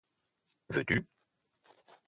Veux-tu? 0.69 1.05